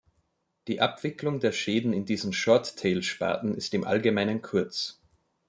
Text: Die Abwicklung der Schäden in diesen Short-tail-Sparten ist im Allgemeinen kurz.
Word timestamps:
Die 0.67 0.81
Abwicklung 0.81 1.39
der 1.39 1.51
Schäden 1.51 1.93
in 1.93 2.05
diesen 2.05 2.33
Short-tail-Sparten 2.33 3.53
ist 3.53 3.71
im 3.75 3.83
Allgemeinen 3.83 4.41
kurz. 4.41 4.99